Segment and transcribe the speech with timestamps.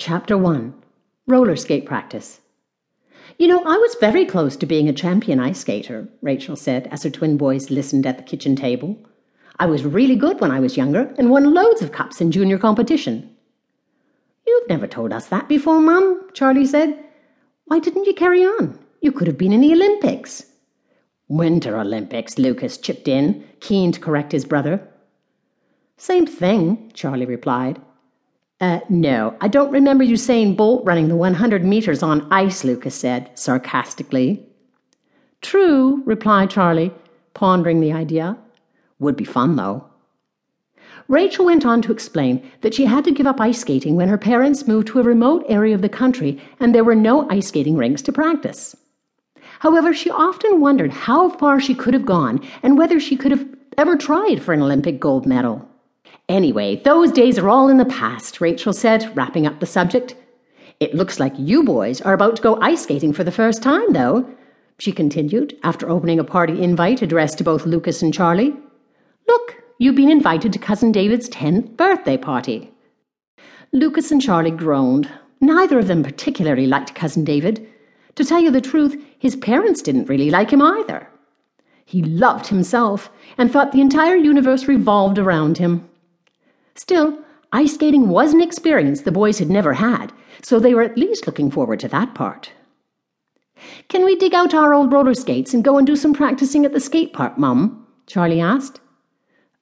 [0.00, 0.74] Chapter 1
[1.26, 2.40] Roller Skate Practice.
[3.36, 7.02] You know, I was very close to being a champion ice skater, Rachel said as
[7.02, 8.96] her twin boys listened at the kitchen table.
[9.58, 12.58] I was really good when I was younger and won loads of cups in junior
[12.58, 13.28] competition.
[14.46, 17.04] You've never told us that before, Mum, Charlie said.
[17.64, 18.78] Why didn't you carry on?
[19.00, 20.46] You could have been in the Olympics.
[21.26, 24.80] Winter Olympics, Lucas chipped in, keen to correct his brother.
[25.96, 27.80] Same thing, Charlie replied.
[28.60, 33.30] Uh, no, I don't remember Usain Bolt running the 100 meters on ice, Lucas said,
[33.38, 34.44] sarcastically.
[35.40, 36.92] True, replied Charlie,
[37.34, 38.36] pondering the idea.
[38.98, 39.84] Would be fun, though.
[41.06, 44.18] Rachel went on to explain that she had to give up ice skating when her
[44.18, 47.76] parents moved to a remote area of the country and there were no ice skating
[47.76, 48.76] rinks to practice.
[49.60, 53.46] However, she often wondered how far she could have gone and whether she could have
[53.76, 55.67] ever tried for an Olympic gold medal.
[56.28, 60.14] Anyway, those days are all in the past, Rachel said, wrapping up the subject.
[60.78, 63.92] It looks like you boys are about to go ice skating for the first time,
[63.92, 64.28] though,
[64.78, 68.54] she continued, after opening a party invite addressed to both Lucas and Charlie.
[69.26, 72.70] Look, you've been invited to Cousin David's 10th birthday party.
[73.72, 75.10] Lucas and Charlie groaned.
[75.40, 77.66] Neither of them particularly liked Cousin David.
[78.16, 81.08] To tell you the truth, his parents didn't really like him either.
[81.84, 85.87] He loved himself and thought the entire universe revolved around him.
[86.78, 87.18] Still,
[87.52, 90.12] ice skating was an experience the boys had never had,
[90.42, 92.52] so they were at least looking forward to that part.
[93.88, 96.72] Can we dig out our old roller skates and go and do some practicing at
[96.72, 97.84] the skate park, Mum?
[98.06, 98.80] Charlie asked.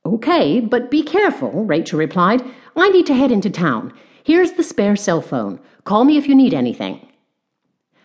[0.04, 2.42] Okay, but be careful, Rachel replied.
[2.76, 3.94] I need to head into town.
[4.22, 5.58] Here's the spare cell phone.
[5.84, 7.00] Call me if you need anything.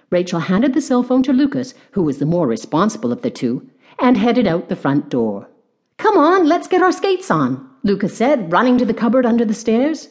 [0.09, 3.69] Rachel handed the cell phone to Lucas, who was the more responsible of the two,
[3.99, 5.49] and headed out the front door.
[5.97, 9.53] Come on, let's get our skates on, Lucas said, running to the cupboard under the
[9.53, 10.09] stairs.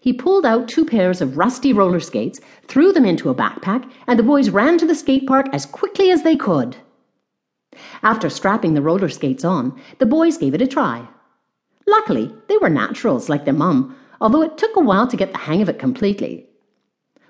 [0.00, 4.18] He pulled out two pairs of rusty roller skates, threw them into a backpack, and
[4.18, 6.76] the boys ran to the skate park as quickly as they could.
[8.02, 11.08] After strapping the roller skates on, the boys gave it a try.
[11.86, 15.38] Luckily, they were naturals like their mum, although it took a while to get the
[15.38, 16.46] hang of it completely.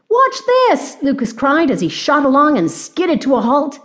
[0.09, 0.97] Watch this!
[1.03, 3.79] Lucas cried as he shot along and skidded to a halt.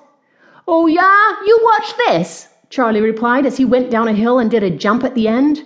[0.67, 1.35] Oh, yeah?
[1.45, 2.47] You watch this!
[2.69, 5.63] Charlie replied as he went down a hill and did a jump at the end.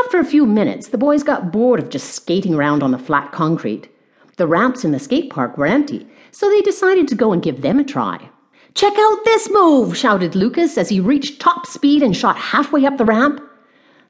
[0.00, 3.32] After a few minutes, the boys got bored of just skating around on the flat
[3.32, 3.88] concrete.
[4.36, 7.60] The ramps in the skate park were empty, so they decided to go and give
[7.60, 8.30] them a try.
[8.74, 12.96] Check out this move, shouted Lucas as he reached top speed and shot halfway up
[12.96, 13.40] the ramp.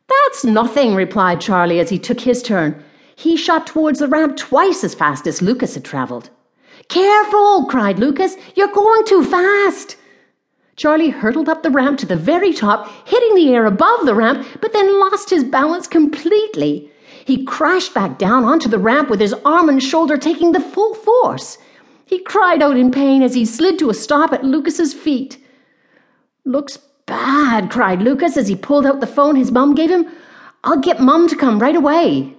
[0.08, 2.82] That's nothing, replied Charlie as he took his turn.
[3.16, 6.30] He shot towards the ramp twice as fast as Lucas had travelled.
[6.88, 8.36] Careful, cried Lucas.
[8.54, 9.96] You're going too fast.
[10.82, 14.44] Charlie hurtled up the ramp to the very top, hitting the air above the ramp,
[14.60, 16.90] but then lost his balance completely.
[17.24, 20.92] He crashed back down onto the ramp with his arm and shoulder taking the full
[20.94, 21.56] force.
[22.04, 25.38] He cried out in pain as he slid to a stop at Lucas's feet.
[26.44, 30.08] Looks bad, cried Lucas as he pulled out the phone his mum gave him.
[30.64, 32.34] I'll get mum to come right away.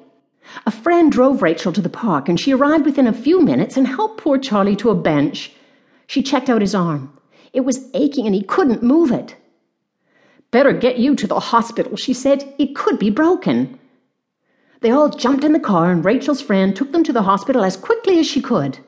[0.66, 3.88] A friend drove Rachel to the park and she arrived within a few minutes and
[3.88, 5.54] helped poor Charlie to a bench.
[6.08, 7.18] She checked out his arm.
[7.54, 9.36] It was aching and he couldn't move it.
[10.52, 12.54] Better get you to the hospital, she said.
[12.60, 13.80] It could be broken.
[14.82, 17.78] They all jumped in the car, and Rachel's friend took them to the hospital as
[17.78, 18.80] quickly as she could.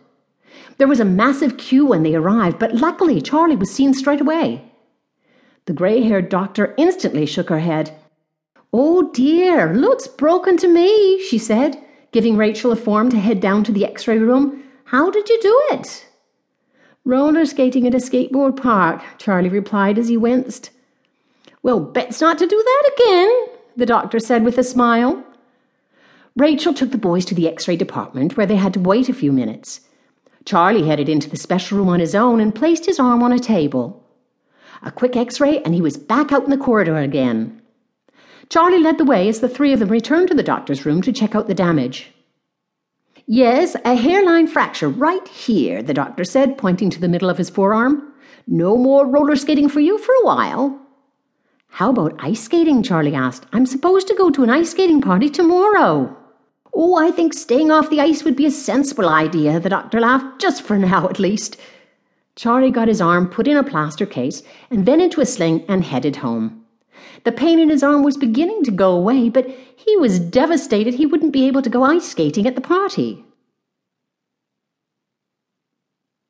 [0.78, 4.62] There was a massive queue when they arrived, but luckily Charlie was seen straight away.
[5.66, 7.98] The grey haired doctor instantly shook her head.
[8.74, 13.64] Oh dear, looks broken to me, she said, giving Rachel a form to head down
[13.64, 14.64] to the x ray room.
[14.84, 16.06] How did you do it?
[17.06, 20.72] Roller skating at a skateboard park, Charlie replied as he winced.
[21.62, 23.30] Well, bet's not to do that again,
[23.78, 25.24] the doctor said with a smile.
[26.36, 29.14] Rachel took the boys to the x ray department where they had to wait a
[29.14, 29.82] few minutes.
[30.46, 33.40] Charlie headed into the special room on his own and placed his arm on a
[33.40, 34.04] table.
[34.82, 37.62] A quick x ray, and he was back out in the corridor again.
[38.50, 41.14] Charlie led the way as the three of them returned to the doctor's room to
[41.14, 42.12] check out the damage.
[43.28, 47.50] Yes, a hairline fracture right here, the doctor said, pointing to the middle of his
[47.50, 48.14] forearm.
[48.46, 50.80] No more roller skating for you for a while.
[51.70, 52.84] How about ice skating?
[52.84, 53.48] Charlie asked.
[53.52, 56.16] I'm supposed to go to an ice skating party tomorrow.
[56.72, 60.40] Oh, I think staying off the ice would be a sensible idea, the doctor laughed,
[60.40, 61.58] just for now at least.
[62.36, 65.84] Charlie got his arm put in a plaster case and then into a sling and
[65.84, 66.65] headed home.
[67.24, 71.06] The pain in his arm was beginning to go away, but he was devastated he
[71.06, 73.24] wouldn't be able to go ice skating at the party.